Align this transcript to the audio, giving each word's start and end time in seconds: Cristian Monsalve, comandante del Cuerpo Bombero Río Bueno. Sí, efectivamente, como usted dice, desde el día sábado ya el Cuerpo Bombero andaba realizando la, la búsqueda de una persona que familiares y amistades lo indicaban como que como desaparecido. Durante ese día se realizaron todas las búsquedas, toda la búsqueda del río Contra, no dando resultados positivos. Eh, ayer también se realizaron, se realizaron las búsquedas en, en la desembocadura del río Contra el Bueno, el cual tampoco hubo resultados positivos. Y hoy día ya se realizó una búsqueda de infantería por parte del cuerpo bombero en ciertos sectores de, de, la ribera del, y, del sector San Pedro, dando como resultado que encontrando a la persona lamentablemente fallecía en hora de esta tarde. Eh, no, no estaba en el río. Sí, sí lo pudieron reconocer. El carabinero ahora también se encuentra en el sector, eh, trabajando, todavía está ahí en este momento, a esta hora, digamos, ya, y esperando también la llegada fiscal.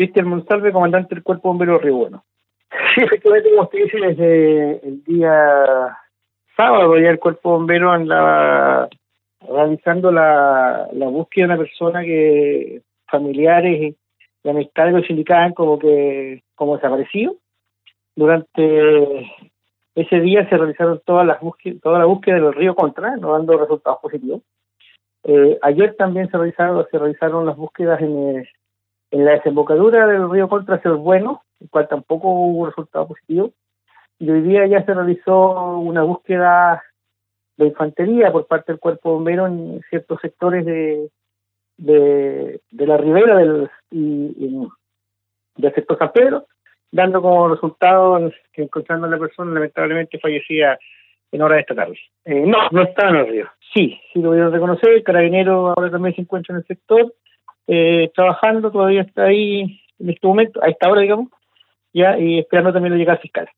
Cristian 0.00 0.28
Monsalve, 0.28 0.72
comandante 0.72 1.14
del 1.14 1.22
Cuerpo 1.22 1.48
Bombero 1.48 1.78
Río 1.78 1.96
Bueno. 1.96 2.24
Sí, 2.94 3.02
efectivamente, 3.02 3.50
como 3.50 3.64
usted 3.64 3.78
dice, 3.80 3.98
desde 4.00 4.88
el 4.88 5.04
día 5.04 5.98
sábado 6.56 6.98
ya 6.98 7.10
el 7.10 7.18
Cuerpo 7.18 7.50
Bombero 7.50 7.90
andaba 7.90 8.88
realizando 9.46 10.10
la, 10.10 10.88
la 10.92 11.06
búsqueda 11.08 11.48
de 11.48 11.52
una 11.52 11.62
persona 11.62 12.00
que 12.00 12.80
familiares 13.08 13.94
y 14.42 14.48
amistades 14.48 14.94
lo 14.94 15.02
indicaban 15.06 15.52
como 15.52 15.78
que 15.78 16.44
como 16.54 16.76
desaparecido. 16.76 17.36
Durante 18.16 19.30
ese 19.96 20.20
día 20.20 20.48
se 20.48 20.56
realizaron 20.56 21.02
todas 21.04 21.26
las 21.26 21.42
búsquedas, 21.42 21.78
toda 21.82 21.98
la 21.98 22.06
búsqueda 22.06 22.36
del 22.36 22.54
río 22.54 22.74
Contra, 22.74 23.16
no 23.16 23.32
dando 23.32 23.58
resultados 23.58 24.00
positivos. 24.00 24.40
Eh, 25.24 25.58
ayer 25.60 25.94
también 25.96 26.30
se 26.30 26.38
realizaron, 26.38 26.86
se 26.90 26.98
realizaron 26.98 27.44
las 27.44 27.56
búsquedas 27.58 28.00
en, 28.00 28.46
en 29.10 29.24
la 29.24 29.32
desembocadura 29.32 30.06
del 30.06 30.30
río 30.30 30.48
Contra 30.48 30.80
el 30.82 30.94
Bueno, 30.94 31.42
el 31.60 31.68
cual 31.68 31.88
tampoco 31.88 32.28
hubo 32.28 32.66
resultados 32.66 33.08
positivos. 33.08 33.52
Y 34.18 34.30
hoy 34.30 34.42
día 34.42 34.66
ya 34.66 34.84
se 34.84 34.94
realizó 34.94 35.78
una 35.78 36.02
búsqueda 36.02 36.82
de 37.56 37.66
infantería 37.66 38.30
por 38.32 38.46
parte 38.46 38.72
del 38.72 38.80
cuerpo 38.80 39.12
bombero 39.12 39.46
en 39.46 39.80
ciertos 39.90 40.20
sectores 40.20 40.64
de, 40.64 41.10
de, 41.76 42.86
la 42.86 42.96
ribera 42.96 43.36
del, 43.36 43.70
y, 43.90 44.66
del 45.56 45.74
sector 45.74 45.98
San 45.98 46.12
Pedro, 46.12 46.46
dando 46.90 47.22
como 47.22 47.48
resultado 47.48 48.30
que 48.52 48.62
encontrando 48.62 49.06
a 49.06 49.10
la 49.10 49.18
persona 49.18 49.52
lamentablemente 49.52 50.18
fallecía 50.18 50.78
en 51.32 51.42
hora 51.42 51.56
de 51.56 51.60
esta 51.60 51.74
tarde. 51.74 51.98
Eh, 52.24 52.44
no, 52.46 52.58
no 52.70 52.82
estaba 52.82 53.10
en 53.10 53.16
el 53.16 53.28
río. 53.28 53.48
Sí, 53.72 54.00
sí 54.12 54.20
lo 54.20 54.30
pudieron 54.30 54.52
reconocer. 54.52 54.90
El 54.90 55.04
carabinero 55.04 55.68
ahora 55.68 55.90
también 55.90 56.14
se 56.14 56.22
encuentra 56.22 56.54
en 56.54 56.60
el 56.60 56.66
sector, 56.66 57.14
eh, 57.66 58.10
trabajando, 58.14 58.70
todavía 58.70 59.02
está 59.02 59.24
ahí 59.24 59.80
en 59.98 60.10
este 60.10 60.26
momento, 60.26 60.62
a 60.62 60.68
esta 60.68 60.88
hora, 60.88 61.02
digamos, 61.02 61.28
ya, 61.92 62.18
y 62.18 62.38
esperando 62.38 62.72
también 62.72 62.92
la 62.92 62.98
llegada 62.98 63.18
fiscal. 63.18 63.48